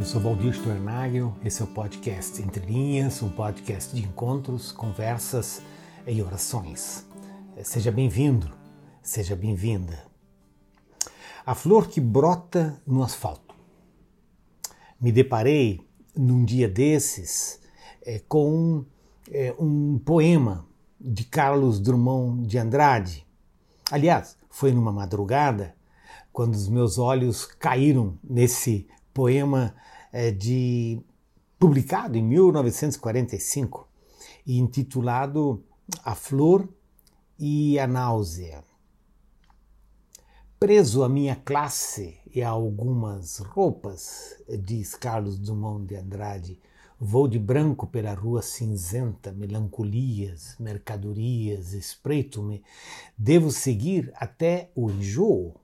Eu 0.00 0.06
sou 0.06 0.18
Valdir 0.18 0.54
Stornagel, 0.54 1.36
esse 1.44 1.60
é 1.60 1.64
o 1.66 1.68
podcast 1.68 2.40
Entre 2.40 2.64
Linhas, 2.64 3.22
um 3.22 3.28
podcast 3.28 3.94
de 3.94 4.02
encontros, 4.02 4.72
conversas 4.72 5.60
e 6.06 6.22
orações. 6.22 7.06
Seja 7.62 7.92
bem-vindo, 7.92 8.50
seja 9.02 9.36
bem-vinda. 9.36 10.02
A 11.44 11.54
flor 11.54 11.86
que 11.86 12.00
brota 12.00 12.80
no 12.86 13.02
asfalto. 13.02 13.54
Me 14.98 15.12
deparei 15.12 15.86
num 16.16 16.46
dia 16.46 16.66
desses 16.66 17.60
é, 18.00 18.22
com 18.26 18.86
é, 19.30 19.54
um 19.58 19.98
poema 19.98 20.66
de 20.98 21.24
Carlos 21.24 21.78
Drummond 21.78 22.46
de 22.46 22.56
Andrade. 22.56 23.26
Aliás, 23.90 24.38
foi 24.48 24.72
numa 24.72 24.92
madrugada 24.92 25.76
quando 26.32 26.54
os 26.54 26.70
meus 26.70 26.96
olhos 26.96 27.44
caíram 27.44 28.18
nesse 28.24 28.88
poema 29.12 29.74
de 30.38 31.00
publicado 31.58 32.16
em 32.16 32.22
1945 32.22 33.86
e 34.46 34.58
intitulado 34.58 35.62
A 36.04 36.14
Flor 36.14 36.68
e 37.38 37.78
a 37.78 37.86
Náusea. 37.86 38.64
Preso 40.58 41.02
à 41.02 41.08
minha 41.08 41.36
classe 41.36 42.18
e 42.34 42.42
a 42.42 42.50
algumas 42.50 43.38
roupas, 43.38 44.36
diz 44.58 44.94
Carlos 44.94 45.38
Dumont 45.38 45.86
de 45.86 45.96
Andrade, 45.96 46.60
vou 46.98 47.26
de 47.26 47.38
branco 47.38 47.86
pela 47.86 48.12
rua 48.12 48.42
cinzenta, 48.42 49.32
melancolias, 49.32 50.56
mercadorias, 50.60 51.72
espreito-me, 51.72 52.62
devo 53.16 53.50
seguir 53.50 54.12
até 54.14 54.70
o 54.74 54.90
enjoo. 54.90 55.54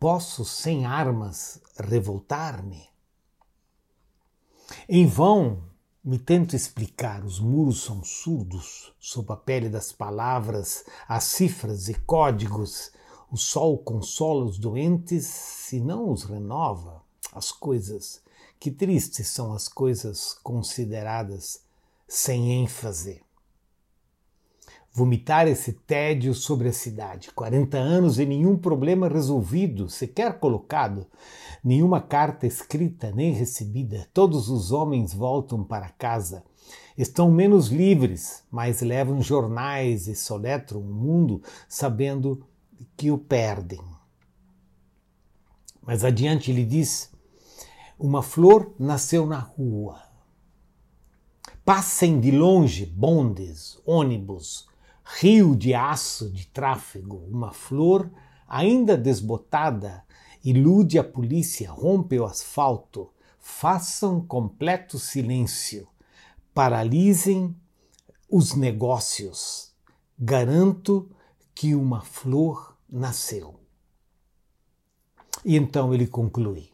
Posso, 0.00 0.44
sem 0.46 0.86
armas, 0.86 1.60
revoltar-me? 1.78 2.88
Em 4.88 5.06
vão 5.06 5.62
me 6.04 6.18
tento 6.18 6.56
explicar, 6.56 7.24
os 7.24 7.38
muros 7.38 7.82
são 7.82 8.02
surdos 8.02 8.92
sob 8.98 9.32
a 9.32 9.36
pele 9.36 9.68
das 9.68 9.92
palavras, 9.92 10.84
as 11.06 11.24
cifras 11.24 11.88
e 11.88 11.94
códigos. 11.94 12.90
O 13.30 13.36
sol 13.36 13.78
consola 13.78 14.44
os 14.44 14.58
doentes 14.58 15.26
se 15.26 15.80
não 15.80 16.10
os 16.10 16.24
renova. 16.24 17.02
As 17.32 17.52
coisas, 17.52 18.22
que 18.58 18.70
tristes 18.70 19.28
são 19.28 19.52
as 19.52 19.68
coisas 19.68 20.34
consideradas 20.42 21.62
sem 22.06 22.62
ênfase 22.62 23.22
vomitar 24.98 25.46
esse 25.46 25.72
tédio 25.72 26.34
sobre 26.34 26.68
a 26.68 26.72
cidade. 26.72 27.30
40 27.32 27.78
anos 27.78 28.18
e 28.18 28.26
nenhum 28.26 28.56
problema 28.56 29.08
resolvido, 29.08 29.88
sequer 29.88 30.40
colocado, 30.40 31.06
nenhuma 31.62 32.00
carta 32.00 32.48
escrita 32.48 33.12
nem 33.12 33.32
recebida. 33.32 34.08
Todos 34.12 34.48
os 34.48 34.72
homens 34.72 35.14
voltam 35.14 35.62
para 35.62 35.88
casa. 35.90 36.42
Estão 36.96 37.30
menos 37.30 37.68
livres, 37.68 38.42
mas 38.50 38.80
levam 38.80 39.22
jornais 39.22 40.08
e 40.08 40.16
soletram 40.16 40.80
o 40.80 40.92
mundo 40.92 41.40
sabendo 41.68 42.44
que 42.96 43.08
o 43.12 43.18
perdem. 43.18 43.80
Mas 45.80 46.04
adiante 46.04 46.50
ele 46.50 46.64
diz: 46.64 47.12
Uma 47.96 48.20
flor 48.20 48.74
nasceu 48.76 49.24
na 49.24 49.38
rua. 49.38 50.02
Passem 51.64 52.18
de 52.18 52.32
longe 52.32 52.84
bondes, 52.84 53.78
ônibus, 53.86 54.66
rio 55.16 55.56
de 55.56 55.74
aço 55.74 56.28
de 56.28 56.46
tráfego, 56.46 57.16
uma 57.30 57.50
flor 57.50 58.10
ainda 58.46 58.96
desbotada, 58.96 60.04
ilude 60.44 60.98
a 60.98 61.04
polícia, 61.04 61.70
rompe 61.70 62.20
o 62.20 62.26
asfalto, 62.26 63.10
façam 63.38 64.20
completo 64.20 64.98
silêncio, 64.98 65.88
paralisem 66.52 67.56
os 68.28 68.54
negócios. 68.54 69.72
Garanto 70.18 71.10
que 71.54 71.74
uma 71.74 72.02
flor 72.02 72.76
nasceu. 72.88 73.58
E 75.44 75.56
então 75.56 75.94
ele 75.94 76.06
conclui: 76.06 76.70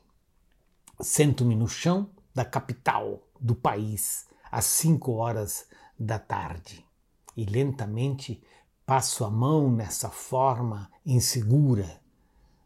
Sento-me 1.01 1.55
no 1.55 1.69
chão 1.69 2.11
da 2.35 2.45
capital 2.45 3.23
do 3.41 3.55
país 3.55 4.27
às 4.51 4.65
cinco 4.65 5.13
horas 5.13 5.67
da 5.99 6.19
tarde 6.19 6.85
e 7.37 7.45
lentamente 7.45 8.43
passo 8.87 9.25
a 9.25 9.31
mão 9.31 9.71
nessa 9.71 10.11
forma 10.11 10.91
insegura. 11.05 12.01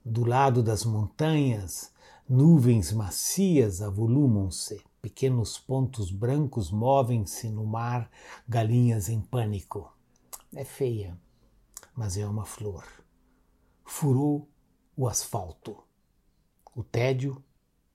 Do 0.04 0.24
lado 0.24 0.62
das 0.62 0.84
montanhas, 0.84 1.92
nuvens 2.28 2.92
macias 2.92 3.80
avolumam-se, 3.80 4.82
pequenos 5.00 5.58
pontos 5.58 6.10
brancos 6.10 6.70
movem-se 6.70 7.48
no 7.48 7.64
mar, 7.64 8.10
galinhas 8.48 9.08
em 9.08 9.20
pânico. 9.20 9.92
É 10.54 10.64
feia, 10.64 11.18
mas 11.94 12.16
é 12.16 12.26
uma 12.26 12.44
flor. 12.44 12.84
Furou 13.84 14.48
o 14.96 15.06
asfalto, 15.06 15.76
o 16.74 16.82
tédio, 16.82 17.42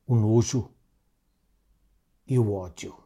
o 0.07 0.15
nojo 0.15 0.69
e 2.27 2.39
o 2.39 2.53
ódio. 2.53 3.02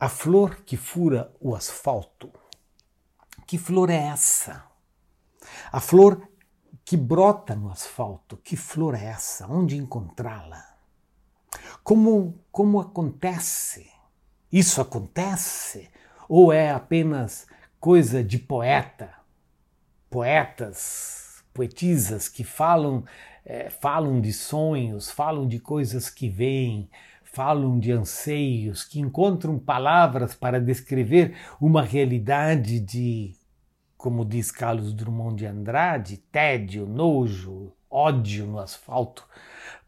A 0.00 0.08
flor 0.08 0.62
que 0.64 0.78
fura 0.78 1.30
o 1.38 1.54
asfalto. 1.54 2.32
Que 3.46 3.58
flor 3.58 3.90
é 3.90 4.06
essa? 4.06 4.64
A 5.70 5.78
flor 5.78 6.26
que 6.86 6.96
brota 6.96 7.54
no 7.54 7.70
asfalto. 7.70 8.38
Que 8.38 8.56
flor 8.56 8.94
é 8.94 9.04
essa? 9.04 9.46
Onde 9.46 9.76
encontrá-la? 9.76 10.64
Como, 11.84 12.42
como 12.50 12.80
acontece? 12.80 13.90
Isso 14.50 14.80
acontece? 14.80 15.90
Ou 16.26 16.50
é 16.50 16.70
apenas 16.70 17.46
coisa 17.78 18.24
de 18.24 18.38
poeta? 18.38 19.12
Poetas, 20.08 21.44
poetisas 21.52 22.26
que 22.26 22.42
falam, 22.42 23.04
é, 23.44 23.68
falam 23.68 24.18
de 24.18 24.32
sonhos, 24.32 25.10
falam 25.10 25.46
de 25.46 25.60
coisas 25.60 26.08
que 26.08 26.30
veem, 26.30 26.88
falam 27.32 27.78
de 27.78 27.92
anseios, 27.92 28.84
que 28.84 29.00
encontram 29.00 29.58
palavras 29.58 30.34
para 30.34 30.60
descrever 30.60 31.36
uma 31.60 31.82
realidade 31.82 32.80
de, 32.80 33.36
como 33.96 34.24
diz 34.24 34.50
Carlos 34.50 34.92
Drummond 34.92 35.36
de 35.36 35.46
Andrade, 35.46 36.16
tédio, 36.16 36.86
nojo, 36.86 37.72
ódio 37.88 38.46
no 38.46 38.58
asfalto, 38.58 39.26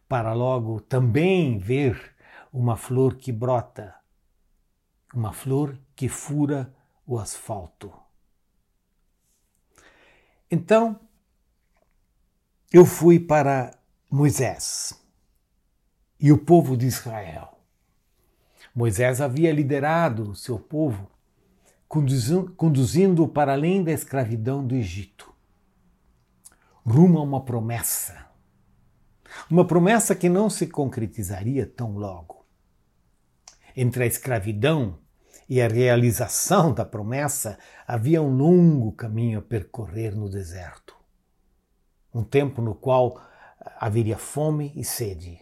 para 0.08 0.32
logo 0.32 0.80
também 0.80 1.58
ver 1.58 2.14
uma 2.52 2.76
flor 2.76 3.16
que 3.16 3.32
brota, 3.32 3.94
uma 5.12 5.32
flor 5.32 5.76
que 5.96 6.08
fura 6.08 6.72
o 7.06 7.18
asfalto. 7.18 7.92
Então, 10.50 11.00
eu 12.72 12.84
fui 12.84 13.18
para 13.18 13.72
Moisés 14.10 15.01
e 16.22 16.30
o 16.30 16.38
povo 16.38 16.76
de 16.76 16.86
Israel. 16.86 17.58
Moisés 18.72 19.20
havia 19.20 19.52
liderado 19.52 20.30
o 20.30 20.36
seu 20.36 20.56
povo, 20.56 21.10
conduzindo-o 22.56 23.26
para 23.26 23.52
além 23.52 23.82
da 23.82 23.90
escravidão 23.90 24.64
do 24.64 24.76
Egito, 24.76 25.34
rumo 26.86 27.18
a 27.18 27.22
uma 27.22 27.44
promessa. 27.44 28.26
Uma 29.50 29.66
promessa 29.66 30.14
que 30.14 30.28
não 30.28 30.48
se 30.48 30.68
concretizaria 30.68 31.66
tão 31.66 31.96
logo. 31.96 32.46
Entre 33.76 34.04
a 34.04 34.06
escravidão 34.06 34.98
e 35.48 35.60
a 35.60 35.66
realização 35.66 36.72
da 36.72 36.84
promessa 36.84 37.58
havia 37.86 38.22
um 38.22 38.34
longo 38.34 38.92
caminho 38.92 39.40
a 39.40 39.42
percorrer 39.42 40.14
no 40.14 40.30
deserto. 40.30 40.94
Um 42.14 42.22
tempo 42.22 42.62
no 42.62 42.74
qual 42.74 43.20
haveria 43.78 44.16
fome 44.16 44.72
e 44.76 44.84
sede, 44.84 45.40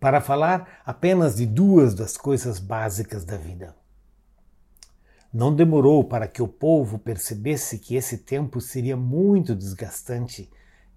para 0.00 0.20
falar 0.20 0.80
apenas 0.84 1.36
de 1.36 1.46
duas 1.46 1.94
das 1.94 2.16
coisas 2.16 2.58
básicas 2.58 3.24
da 3.24 3.36
vida. 3.36 3.74
Não 5.32 5.54
demorou 5.54 6.04
para 6.04 6.26
que 6.26 6.40
o 6.40 6.48
povo 6.48 6.98
percebesse 6.98 7.78
que 7.78 7.96
esse 7.96 8.18
tempo 8.18 8.60
seria 8.60 8.96
muito 8.96 9.54
desgastante. 9.54 10.50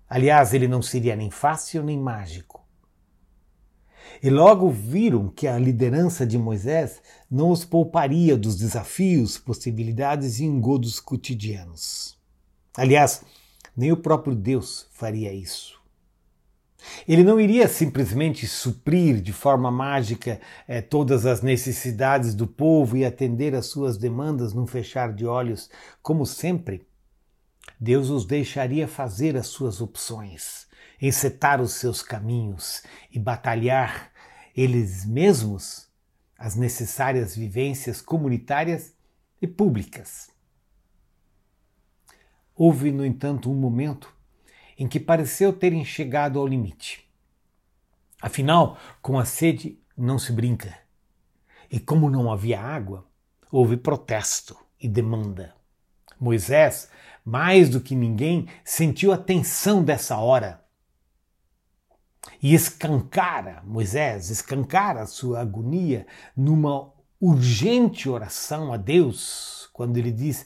Aliás, 0.09 0.53
ele 0.53 0.67
não 0.67 0.81
seria 0.81 1.15
nem 1.15 1.29
fácil 1.29 1.83
nem 1.83 1.99
mágico. 1.99 2.61
E 4.23 4.29
logo 4.29 4.69
viram 4.69 5.29
que 5.29 5.47
a 5.47 5.57
liderança 5.57 6.25
de 6.25 6.37
Moisés 6.37 7.01
não 7.29 7.49
os 7.49 7.65
pouparia 7.65 8.37
dos 8.37 8.55
desafios, 8.55 9.37
possibilidades 9.37 10.39
e 10.39 10.45
engodos 10.45 10.99
cotidianos. 10.99 12.17
Aliás, 12.75 13.23
nem 13.75 13.91
o 13.91 13.97
próprio 13.97 14.35
Deus 14.35 14.87
faria 14.91 15.33
isso. 15.33 15.80
Ele 17.07 17.23
não 17.23 17.39
iria 17.39 17.67
simplesmente 17.67 18.47
suprir 18.47 19.21
de 19.21 19.31
forma 19.31 19.71
mágica 19.71 20.39
eh, 20.67 20.81
todas 20.81 21.25
as 21.25 21.41
necessidades 21.41 22.33
do 22.33 22.47
povo 22.47 22.97
e 22.97 23.05
atender 23.05 23.53
às 23.55 23.67
suas 23.67 23.97
demandas 23.97 24.53
num 24.53 24.67
fechar 24.67 25.13
de 25.13 25.25
olhos, 25.25 25.69
como 26.01 26.25
sempre. 26.25 26.87
Deus 27.79 28.09
os 28.09 28.25
deixaria 28.25 28.87
fazer 28.87 29.35
as 29.35 29.47
suas 29.47 29.81
opções, 29.81 30.67
encetar 31.01 31.61
os 31.61 31.73
seus 31.73 32.01
caminhos 32.01 32.83
e 33.11 33.19
batalhar 33.19 34.11
eles 34.55 35.05
mesmos 35.05 35.87
as 36.37 36.55
necessárias 36.55 37.35
vivências 37.35 38.01
comunitárias 38.01 38.93
e 39.41 39.47
públicas. 39.47 40.29
Houve, 42.55 42.91
no 42.91 43.05
entanto, 43.05 43.49
um 43.51 43.55
momento 43.55 44.13
em 44.81 44.87
que 44.87 44.99
pareceu 44.99 45.53
terem 45.53 45.85
chegado 45.85 46.39
ao 46.39 46.47
limite. 46.47 47.07
Afinal, 48.19 48.79
com 48.99 49.19
a 49.19 49.25
sede 49.25 49.79
não 49.95 50.17
se 50.17 50.33
brinca. 50.33 50.75
E 51.69 51.79
como 51.79 52.09
não 52.09 52.31
havia 52.31 52.59
água, 52.59 53.07
houve 53.51 53.77
protesto 53.77 54.57
e 54.79 54.87
demanda. 54.87 55.53
Moisés, 56.19 56.89
mais 57.23 57.69
do 57.69 57.79
que 57.79 57.93
ninguém, 57.93 58.47
sentiu 58.65 59.13
a 59.13 59.19
tensão 59.19 59.83
dessa 59.83 60.17
hora. 60.17 60.65
E 62.41 62.55
escancara, 62.55 63.61
Moisés 63.63 64.31
escancara 64.31 65.05
sua 65.05 65.41
agonia 65.41 66.07
numa 66.35 66.91
urgente 67.19 68.09
oração 68.09 68.73
a 68.73 68.77
Deus, 68.77 69.69
quando 69.73 69.97
ele 69.97 70.11
diz 70.11 70.43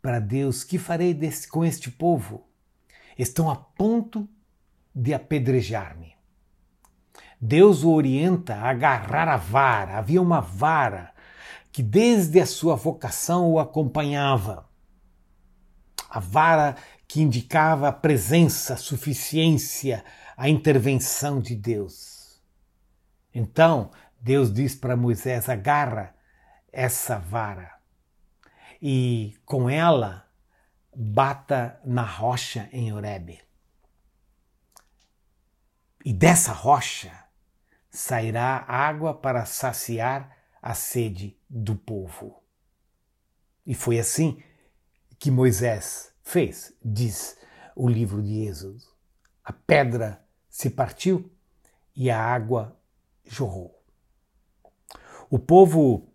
para 0.00 0.18
Deus: 0.18 0.64
Que 0.64 0.78
farei 0.78 1.12
desse, 1.12 1.46
com 1.46 1.62
este 1.62 1.90
povo? 1.90 2.48
Estão 3.18 3.50
a 3.50 3.56
ponto 3.56 4.28
de 4.94 5.12
apedrejar-me. 5.12 6.14
Deus 7.40 7.84
o 7.84 7.90
orienta 7.90 8.54
a 8.54 8.70
agarrar 8.70 9.28
a 9.28 9.36
vara. 9.36 9.98
Havia 9.98 10.22
uma 10.22 10.40
vara 10.40 11.12
que 11.70 11.82
desde 11.82 12.40
a 12.40 12.46
sua 12.46 12.76
vocação 12.76 13.50
o 13.50 13.58
acompanhava. 13.58 14.68
A 16.08 16.20
vara 16.20 16.76
que 17.06 17.20
indicava 17.20 17.88
a 17.88 17.92
presença, 17.92 18.74
a 18.74 18.76
suficiência, 18.78 20.04
a 20.36 20.48
intervenção 20.48 21.40
de 21.40 21.54
Deus. 21.54 22.40
Então, 23.34 23.90
Deus 24.20 24.52
diz 24.52 24.74
para 24.74 24.96
Moisés: 24.96 25.48
agarra 25.48 26.14
essa 26.72 27.18
vara 27.18 27.74
e 28.80 29.34
com 29.44 29.70
ela 29.70 30.23
bata 30.94 31.80
na 31.84 32.02
rocha 32.02 32.68
em 32.72 32.92
Horebe. 32.92 33.40
E 36.04 36.12
dessa 36.12 36.52
rocha 36.52 37.12
sairá 37.90 38.64
água 38.68 39.14
para 39.14 39.44
saciar 39.44 40.36
a 40.60 40.74
sede 40.74 41.38
do 41.48 41.76
povo. 41.76 42.42
E 43.66 43.74
foi 43.74 43.98
assim 43.98 44.42
que 45.18 45.30
Moisés 45.30 46.12
fez, 46.22 46.74
diz 46.84 47.38
o 47.74 47.88
livro 47.88 48.22
de 48.22 48.46
Êxodo. 48.46 48.82
A 49.42 49.52
pedra 49.52 50.24
se 50.48 50.70
partiu 50.70 51.30
e 51.94 52.10
a 52.10 52.20
água 52.20 52.78
jorrou. 53.24 53.82
O 55.30 55.38
povo 55.38 56.08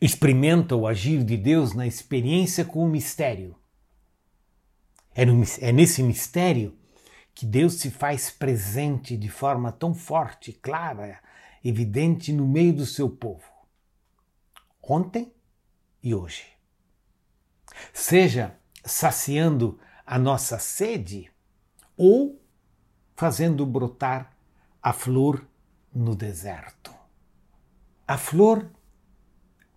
experimenta 0.00 0.74
o 0.74 0.86
agir 0.86 1.22
de 1.22 1.36
Deus 1.36 1.74
na 1.74 1.86
experiência 1.86 2.64
com 2.64 2.84
o 2.84 2.88
mistério. 2.88 3.59
É, 5.14 5.24
no, 5.24 5.42
é 5.60 5.72
nesse 5.72 6.02
mistério 6.02 6.76
que 7.34 7.46
Deus 7.46 7.74
se 7.74 7.90
faz 7.90 8.30
presente 8.30 9.16
de 9.16 9.28
forma 9.28 9.72
tão 9.72 9.94
forte, 9.94 10.52
clara, 10.52 11.20
evidente 11.64 12.32
no 12.32 12.46
meio 12.46 12.72
do 12.72 12.86
seu 12.86 13.08
povo. 13.08 13.44
Ontem 14.82 15.32
e 16.02 16.14
hoje. 16.14 16.44
Seja 17.92 18.56
saciando 18.84 19.78
a 20.04 20.18
nossa 20.18 20.58
sede 20.58 21.30
ou 21.96 22.40
fazendo 23.14 23.66
brotar 23.66 24.36
a 24.82 24.92
flor 24.92 25.46
no 25.94 26.16
deserto. 26.16 26.94
A 28.06 28.16
flor 28.16 28.70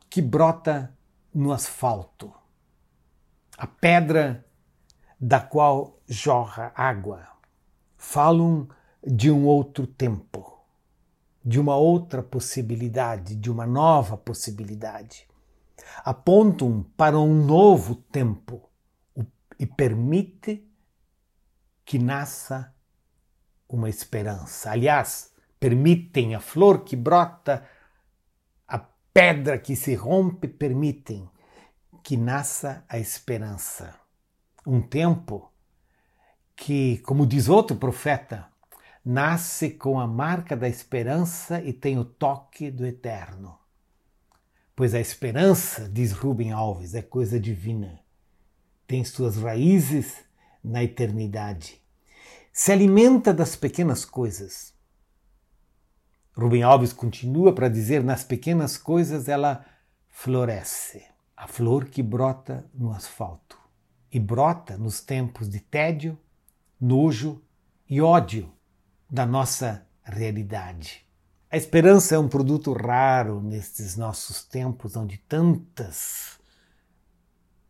que 0.10 0.22
brota 0.22 0.98
no 1.34 1.52
asfalto, 1.52 2.34
a 3.58 3.68
pedra 3.68 4.46
da 5.26 5.40
qual 5.40 5.98
jorra 6.06 6.74
água. 6.76 7.26
Falam 7.96 8.68
de 9.02 9.32
um 9.32 9.46
outro 9.46 9.88
tempo, 9.88 10.60
de 11.42 11.62
uma 11.62 11.78
outra 11.78 12.22
possibilidade, 12.22 13.38
de 13.38 13.50
uma 13.50 13.66
nova 13.66 14.18
possibilidade. 14.18 15.26
Apontam 16.04 16.86
para 16.98 17.18
um 17.18 17.46
novo 17.46 17.96
tempo 17.96 18.70
e 19.58 19.66
permite 19.66 20.68
que 21.86 21.98
nasça 21.98 22.74
uma 23.70 23.88
esperança. 23.88 24.72
Aliás, 24.72 25.32
permitem 25.58 26.36
a 26.36 26.42
flor 26.42 26.84
que 26.84 26.98
brota 26.98 27.66
pedra 29.14 29.60
que 29.60 29.76
se 29.76 29.94
rompe 29.94 30.48
permitem 30.48 31.30
que 32.02 32.18
nasça 32.18 32.84
a 32.90 32.98
esperança. 32.98 34.03
Um 34.66 34.82
tempo 34.82 35.52
que, 36.56 37.00
como 37.00 37.28
diz 37.28 37.50
outro 37.50 37.76
profeta, 37.76 38.48
nasce 39.04 39.70
com 39.70 40.00
a 40.00 40.08
marca 40.08 40.56
da 40.56 40.68
esperança 40.70 41.62
e 41.62 41.74
tem 41.74 41.98
o 42.00 42.06
toque 42.06 42.72
do 42.72 42.86
eterno. 42.86 43.58
Pois 44.76 44.94
a 44.94 45.00
esperança, 45.00 45.90
diz 45.90 46.12
Rubem 46.14 46.52
Alves, 46.52 46.96
é 46.96 47.02
coisa 47.02 47.40
divina. 47.40 48.00
Tem 48.88 49.04
suas 49.04 49.38
raízes 49.38 50.18
na 50.64 50.84
eternidade. 50.84 51.82
Se 52.52 52.72
alimenta 52.72 53.34
das 53.34 53.56
pequenas 53.56 54.06
coisas 54.06 54.74
Rubem 56.36 56.64
Alves 56.64 56.92
continua 56.92 57.54
para 57.54 57.70
dizer: 57.70 58.04
nas 58.04 58.24
pequenas 58.24 58.76
coisas 58.76 59.28
ela 59.28 59.64
floresce, 60.10 61.04
a 61.38 61.48
flor 61.48 61.86
que 61.86 62.02
brota 62.02 62.66
no 62.74 62.92
asfalto 62.92 63.63
e 64.14 64.20
brota 64.20 64.78
nos 64.78 65.02
tempos 65.02 65.50
de 65.50 65.60
tédio, 65.60 66.16
nojo 66.80 67.42
e 67.90 68.00
ódio 68.00 68.54
da 69.10 69.26
nossa 69.26 69.88
realidade. 70.04 71.04
A 71.50 71.58
esperança 71.58 72.14
é 72.14 72.20
um 72.20 72.28
produto 72.28 72.72
raro 72.74 73.42
nestes 73.42 73.98
nossos 73.98 74.44
tempos 74.46 74.96
onde 74.96 75.18
tantas 75.18 76.40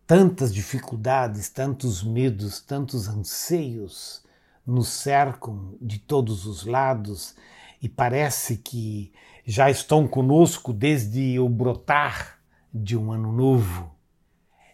tantas 0.05 0.53
dificuldades, 0.53 1.49
tantos 1.49 2.03
medos, 2.03 2.59
tantos 2.59 3.07
anseios 3.07 4.21
nos 4.67 4.89
cercam 4.89 5.75
de 5.81 5.97
todos 5.97 6.45
os 6.45 6.65
lados 6.65 7.35
e 7.81 7.87
parece 7.87 8.57
que 8.57 9.13
já 9.45 9.71
estão 9.71 10.05
conosco 10.07 10.73
desde 10.73 11.39
o 11.39 11.47
brotar 11.47 12.37
de 12.73 12.97
um 12.97 13.13
ano 13.13 13.31
novo. 13.31 13.92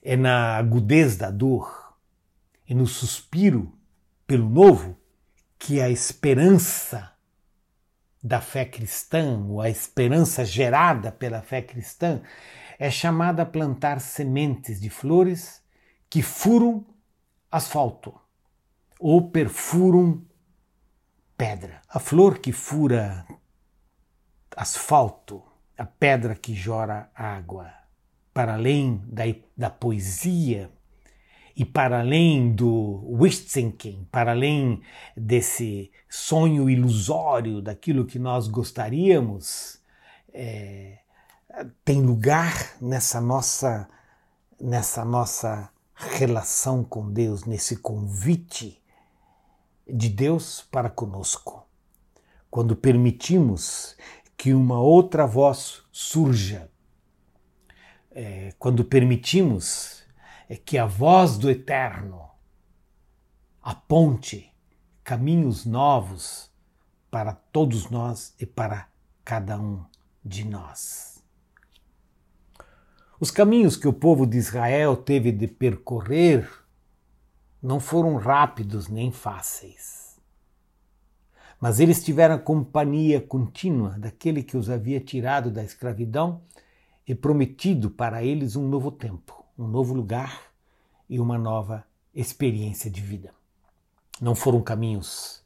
É 0.03 0.15
na 0.15 0.55
agudez 0.57 1.17
da 1.17 1.29
dor 1.29 1.93
e 2.67 2.73
no 2.73 2.87
suspiro 2.87 3.71
pelo 4.25 4.49
novo 4.49 4.97
que 5.57 5.81
a 5.81 5.89
esperança 5.89 7.11
da 8.21 8.41
fé 8.41 8.65
cristã, 8.65 9.39
ou 9.47 9.61
a 9.61 9.69
esperança 9.69 10.45
gerada 10.45 11.11
pela 11.11 11.41
fé 11.41 11.61
cristã, 11.61 12.21
é 12.77 12.89
chamada 12.89 13.43
a 13.43 13.45
plantar 13.45 13.99
sementes 13.99 14.79
de 14.79 14.89
flores 14.89 15.61
que 16.09 16.21
furam 16.21 16.85
asfalto 17.51 18.13
ou 18.99 19.29
perfuram 19.29 20.25
pedra. 21.37 21.81
A 21.87 21.99
flor 21.99 22.39
que 22.39 22.51
fura 22.51 23.25
asfalto, 24.55 25.41
a 25.77 25.85
pedra 25.85 26.35
que 26.35 26.53
jora 26.53 27.09
água. 27.15 27.78
Para 28.39 28.53
além 28.53 29.03
da, 29.05 29.23
da 29.57 29.69
poesia 29.69 30.71
e 31.53 31.65
para 31.65 31.99
além 31.99 32.55
do 32.55 33.03
wishzinking, 33.19 34.07
para 34.09 34.31
além 34.31 34.81
desse 35.13 35.91
sonho 36.07 36.69
ilusório 36.69 37.61
daquilo 37.61 38.05
que 38.05 38.17
nós 38.17 38.47
gostaríamos, 38.47 39.81
é, 40.31 40.99
tem 41.83 42.01
lugar 42.01 42.77
nessa 42.79 43.19
nossa, 43.19 43.89
nessa 44.57 45.03
nossa 45.03 45.69
relação 45.93 46.81
com 46.81 47.11
Deus, 47.11 47.43
nesse 47.43 47.75
convite 47.75 48.81
de 49.85 50.07
Deus 50.07 50.65
para 50.71 50.89
conosco. 50.89 51.67
Quando 52.49 52.73
permitimos 52.73 53.97
que 54.37 54.53
uma 54.53 54.79
outra 54.79 55.27
voz 55.27 55.81
surja, 55.91 56.71
é, 58.11 58.53
quando 58.57 58.83
permitimos 58.83 60.03
é, 60.47 60.55
que 60.55 60.77
a 60.77 60.85
voz 60.85 61.37
do 61.37 61.49
Eterno 61.49 62.29
aponte 63.61 64.51
caminhos 65.03 65.65
novos 65.65 66.51
para 67.09 67.33
todos 67.33 67.89
nós 67.89 68.33
e 68.39 68.45
para 68.45 68.87
cada 69.23 69.59
um 69.59 69.83
de 70.23 70.45
nós. 70.45 71.23
Os 73.19 73.31
caminhos 73.31 73.75
que 73.75 73.87
o 73.87 73.93
povo 73.93 74.25
de 74.25 74.37
Israel 74.37 74.95
teve 74.95 75.31
de 75.31 75.47
percorrer 75.47 76.49
não 77.61 77.79
foram 77.79 78.15
rápidos 78.15 78.87
nem 78.87 79.11
fáceis. 79.11 80.17
Mas 81.59 81.81
eles 81.81 82.03
tiveram 82.03 82.35
a 82.35 82.39
companhia 82.39 83.19
contínua 83.19 83.99
daquele 83.99 84.41
que 84.41 84.55
os 84.55 84.69
havia 84.69 85.01
tirado 85.01 85.51
da 85.51 85.63
escravidão 85.63 86.41
e 87.09 87.15
prometido 87.15 87.89
para 87.89 88.23
eles 88.23 88.55
um 88.55 88.67
novo 88.67 88.91
tempo, 88.91 89.43
um 89.57 89.67
novo 89.67 89.95
lugar 89.95 90.43
e 91.09 91.19
uma 91.19 91.39
nova 91.39 91.83
experiência 92.13 92.87
de 92.87 93.01
vida. 93.01 93.33
Não 94.21 94.35
foram 94.35 94.61
caminhos 94.61 95.43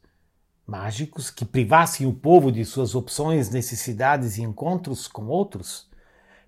mágicos 0.66 1.30
que 1.30 1.42
privassem 1.46 2.06
o 2.06 2.12
povo 2.12 2.52
de 2.52 2.66
suas 2.66 2.94
opções, 2.94 3.48
necessidades 3.48 4.36
e 4.36 4.42
encontros 4.42 5.08
com 5.08 5.24
outros. 5.24 5.88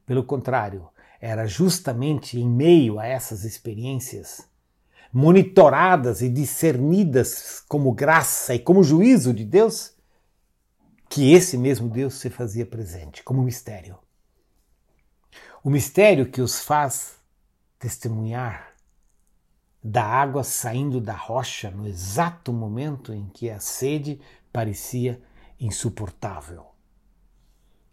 Pelo 0.04 0.22
contrário, 0.22 0.86
era 1.18 1.46
justamente 1.46 2.38
em 2.38 2.46
meio 2.46 2.98
a 2.98 3.06
essas 3.06 3.42
experiências, 3.42 4.46
monitoradas 5.10 6.20
e 6.20 6.28
discernidas 6.28 7.64
como 7.66 7.90
graça 7.90 8.54
e 8.54 8.58
como 8.58 8.84
juízo 8.84 9.32
de 9.32 9.46
Deus, 9.46 9.94
que 11.08 11.32
esse 11.32 11.56
mesmo 11.56 11.88
Deus 11.88 12.16
se 12.16 12.28
fazia 12.28 12.66
presente 12.66 13.22
como 13.22 13.42
mistério. 13.42 13.96
O 15.66 15.68
mistério 15.68 16.30
que 16.30 16.40
os 16.40 16.60
faz 16.60 17.18
testemunhar 17.76 18.72
da 19.82 20.04
água 20.04 20.44
saindo 20.44 21.00
da 21.00 21.16
rocha 21.16 21.72
no 21.72 21.88
exato 21.88 22.52
momento 22.52 23.12
em 23.12 23.28
que 23.30 23.50
a 23.50 23.58
sede 23.58 24.20
parecia 24.52 25.20
insuportável. 25.58 26.66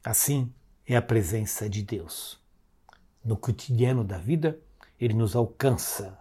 Assim 0.03 0.53
é 0.86 0.96
a 0.96 1.01
presença 1.01 1.68
de 1.68 1.82
Deus. 1.82 2.39
No 3.25 3.36
cotidiano 3.36 4.03
da 4.03 4.20
vida, 4.20 4.60
ele 5.00 5.15
nos 5.15 5.36
alcança 5.36 6.15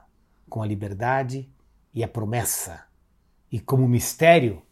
com 0.49 0.63
a 0.63 0.67
liberdade 0.67 1.53
e 1.93 2.03
a 2.03 2.09
promessa, 2.09 2.87
e 3.51 3.61
como 3.61 3.87
mistério, 3.87 4.63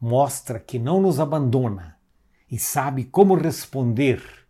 mostra 0.00 0.60
que 0.60 0.78
não 0.78 1.00
nos 1.00 1.18
abandona 1.18 1.98
e 2.48 2.60
sabe 2.60 3.06
como 3.06 3.34
responder 3.34 4.41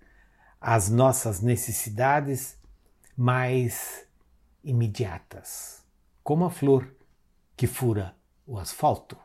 às 0.62 0.88
nossas 0.88 1.40
necessidades 1.40 2.56
mais 3.16 4.06
imediatas 4.62 5.82
como 6.22 6.44
a 6.44 6.50
flor 6.50 6.88
que 7.56 7.66
fura 7.66 8.14
o 8.46 8.56
asfalto, 8.56 9.18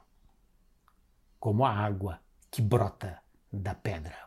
como 1.40 1.64
a 1.64 1.72
água 1.72 2.20
que 2.50 2.60
brota 2.60 3.20
da 3.54 3.76
pedra. 3.76 4.18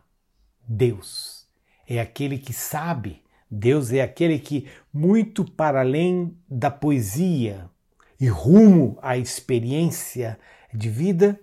Deus 0.67 1.49
é 1.85 2.01
aquele 2.01 2.39
que 2.39 2.53
sabe, 2.53 3.25
Deus 3.51 3.93
é 3.93 4.03
aquele 4.03 4.39
que, 4.39 4.71
muito 4.93 5.45
para 5.45 5.81
além 5.81 6.39
da 6.49 6.71
poesia 6.71 7.69
e 8.21 8.29
rumo 8.29 8.97
à 9.03 9.19
experiência 9.19 10.39
de 10.73 10.89
vida, 10.89 11.41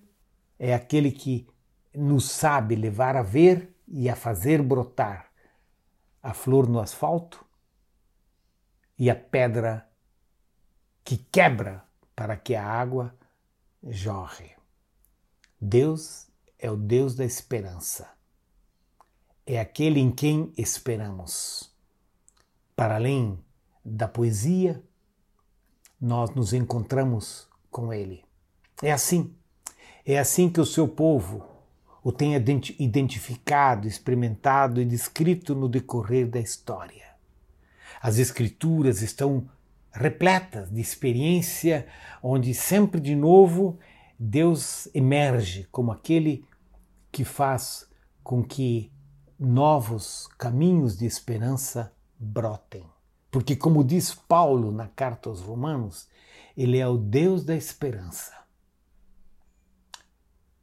é 0.58 0.74
aquele 0.74 1.12
que 1.12 1.46
nos 1.94 2.30
sabe 2.30 2.74
levar 2.74 3.18
a 3.18 3.22
ver 3.22 3.76
e 3.86 4.10
a 4.10 4.16
fazer 4.16 4.62
brotar 4.62 5.27
a 6.28 6.34
flor 6.34 6.68
no 6.68 6.82
asfalto 6.82 7.46
e 9.00 9.10
a 9.10 9.16
pedra 9.16 9.90
que 11.02 11.16
quebra 11.16 11.86
para 12.14 12.36
que 12.36 12.54
a 12.54 12.66
água 12.66 13.16
jorre. 13.82 14.52
Deus 15.62 16.28
é 16.60 16.70
o 16.70 16.76
Deus 16.76 17.16
da 17.16 17.24
esperança. 17.24 18.10
É 19.46 19.58
aquele 19.58 20.02
em 20.02 20.12
quem 20.12 20.52
esperamos. 20.58 21.74
Para 22.76 22.96
além 22.96 23.42
da 23.86 24.06
poesia, 24.06 24.84
nós 25.98 26.32
nos 26.32 26.52
encontramos 26.52 27.48
com 27.72 27.94
Ele. 27.94 28.26
É 28.84 28.92
assim. 28.92 29.34
É 30.06 30.20
assim 30.20 30.50
que 30.50 30.60
o 30.60 30.66
seu 30.66 30.90
povo 30.90 31.57
o 32.08 32.12
tem 32.14 32.36
identificado, 32.80 33.86
experimentado 33.86 34.80
e 34.80 34.86
descrito 34.86 35.54
no 35.54 35.68
decorrer 35.68 36.26
da 36.26 36.40
história. 36.40 37.04
As 38.02 38.18
Escrituras 38.18 39.02
estão 39.02 39.50
repletas 39.92 40.72
de 40.72 40.80
experiência, 40.80 41.86
onde 42.24 42.54
sempre 42.54 43.02
de 43.02 43.14
novo 43.14 43.78
Deus 44.18 44.88
emerge 44.96 45.68
como 45.70 45.92
aquele 45.92 46.46
que 47.12 47.26
faz 47.26 47.86
com 48.24 48.42
que 48.42 48.90
novos 49.38 50.30
caminhos 50.38 50.96
de 50.96 51.06
esperança 51.06 51.92
brotem. 52.18 52.86
Porque, 53.30 53.54
como 53.54 53.84
diz 53.84 54.16
Paulo 54.16 54.72
na 54.72 54.88
carta 54.88 55.28
aos 55.28 55.42
Romanos, 55.42 56.08
ele 56.56 56.78
é 56.78 56.88
o 56.88 56.98
Deus 56.98 57.44
da 57.44 57.54
esperança. 57.54 58.37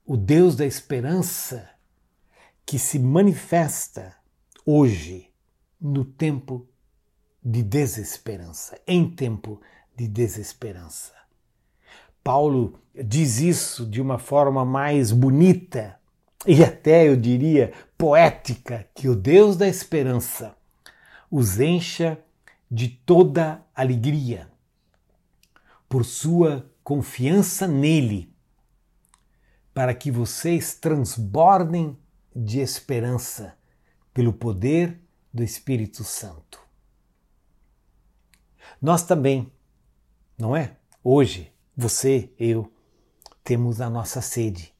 O 0.07 0.19
Deus 0.19 0.55
da 0.55 0.67
esperança 0.67 1.67
que 2.67 2.79
se 2.79 2.99
manifesta 2.99 4.15
hoje 4.67 5.31
no 5.81 6.05
tempo 6.05 6.69
de 7.43 7.63
desesperança, 7.63 8.79
em 8.87 9.09
tempo 9.09 9.63
de 9.97 10.07
desesperança. 10.07 11.15
Paulo 12.23 12.79
diz 12.95 13.39
isso 13.41 13.87
de 13.87 14.01
uma 14.01 14.19
forma 14.19 14.63
mais 14.63 15.11
bonita 15.11 15.99
e 16.47 16.63
até 16.63 17.09
eu 17.09 17.17
diria 17.17 17.73
poética, 17.97 18.87
que 18.95 19.09
o 19.09 19.17
Deus 19.17 19.57
da 19.57 19.67
esperança 19.67 20.55
os 21.31 21.59
encha 21.61 22.19
de 22.71 22.89
toda 22.89 23.65
alegria 23.75 24.49
por 25.89 26.05
sua 26.05 26.71
confiança 26.83 27.67
nele, 27.67 28.34
para 29.75 29.93
que 29.93 30.11
vocês 30.11 30.75
transbordem 30.75 31.99
de 32.35 32.61
esperança 32.61 33.59
pelo 34.15 34.33
poder 34.33 35.01
do 35.33 35.43
Espírito 35.43 36.05
Santo. 36.05 36.61
Nós 38.81 39.03
também, 39.03 39.53
não 40.39 40.57
é? 40.57 40.77
Hoje, 41.03 41.53
você, 41.77 42.33
eu, 42.39 42.73
temos 43.43 43.81
a 43.81 43.91
nossa 43.91 44.23
sede, 44.23 44.73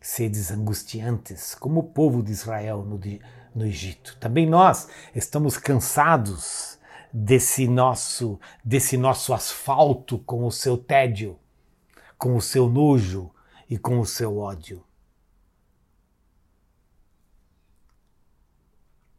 sedes 0.00 0.50
angustiantes, 0.50 1.54
como 1.54 1.80
o 1.80 1.84
povo 1.84 2.22
de 2.22 2.30
Israel 2.30 2.84
no, 2.84 3.00
no 3.54 3.64
Egito. 3.64 4.16
Também 4.20 4.46
nós 4.46 4.88
estamos 5.14 5.56
cansados 5.56 6.78
desse 7.10 7.66
nosso, 7.66 8.38
desse 8.62 8.98
nosso 8.98 9.32
asfalto 9.32 10.18
com 10.18 10.44
o 10.44 10.52
seu 10.52 10.76
tédio, 10.76 11.38
com 12.18 12.36
o 12.36 12.42
seu 12.42 12.68
nojo 12.68 13.30
e 13.68 13.78
com 13.78 13.98
o 13.98 14.06
seu 14.06 14.38
ódio. 14.38 14.84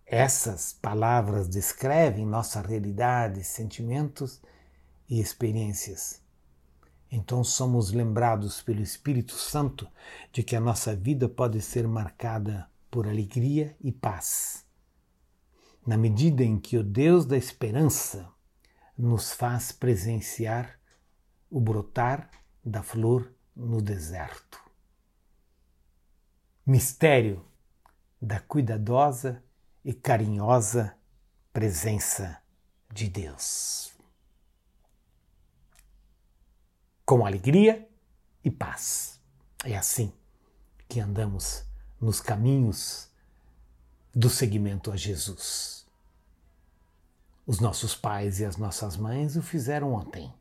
Essas 0.06 0.72
palavras 0.72 1.50
descrevem 1.50 2.26
nossa 2.26 2.62
realidade, 2.62 3.44
sentimentos 3.44 4.42
e 5.10 5.20
experiências. 5.20 6.22
Então 7.12 7.44
somos 7.44 7.92
lembrados 7.92 8.62
pelo 8.62 8.82
Espírito 8.82 9.34
Santo 9.34 9.88
de 10.32 10.44
que 10.44 10.56
a 10.56 10.62
nossa 10.62 10.96
vida 10.96 11.28
pode 11.28 11.62
ser 11.62 11.88
marcada 11.88 12.70
por 12.90 13.08
alegria 13.08 13.76
e 13.82 13.92
paz. 13.92 14.66
Na 15.86 15.98
medida 15.98 16.44
em 16.44 16.58
que 16.58 16.78
o 16.78 16.84
Deus 16.84 17.26
da 17.26 17.38
esperança 17.38 18.30
nos 18.98 19.32
faz 19.32 19.72
presenciar 19.72 20.80
o 21.50 21.60
brotar 21.60 22.30
da 22.64 22.82
flor 22.82 23.34
no 23.58 23.82
deserto. 23.82 24.60
Mistério 26.66 27.44
da 28.22 28.40
cuidadosa 28.40 29.44
e 29.84 29.94
carinhosa 29.94 30.96
presença 31.52 32.40
de 32.94 33.10
Deus. 33.10 33.92
Com 37.06 37.26
alegria 37.26 37.90
e 38.44 38.52
paz. 38.52 39.20
É 39.64 39.76
assim 39.76 40.14
que 40.88 41.00
andamos 41.00 41.64
nos 42.00 42.22
caminhos 42.22 43.10
do 44.14 44.30
seguimento 44.30 44.92
a 44.92 44.96
Jesus. 44.96 45.86
Os 47.46 47.60
nossos 47.60 47.96
pais 47.96 48.40
e 48.40 48.46
as 48.46 48.58
nossas 48.58 48.98
mães 48.98 49.36
o 49.36 49.42
fizeram 49.42 49.94
ontem 49.94 50.32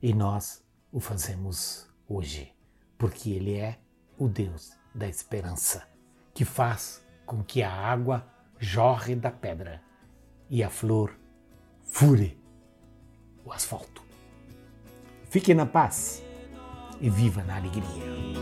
e 0.00 0.12
nós 0.12 0.62
o 0.92 1.00
fazemos 1.00 1.87
hoje, 2.08 2.52
porque 2.96 3.30
Ele 3.30 3.54
é 3.56 3.78
o 4.16 4.28
Deus 4.28 4.72
da 4.94 5.08
esperança, 5.08 5.86
que 6.34 6.44
faz 6.44 7.04
com 7.26 7.42
que 7.42 7.62
a 7.62 7.70
água 7.70 8.26
jorre 8.58 9.14
da 9.14 9.30
pedra 9.30 9.82
e 10.48 10.64
a 10.64 10.70
flor 10.70 11.14
fure 11.84 12.38
o 13.44 13.52
asfalto. 13.52 14.02
Fique 15.30 15.52
na 15.54 15.66
paz 15.66 16.22
e 17.00 17.10
viva 17.10 17.42
na 17.44 17.56
alegria. 17.56 18.38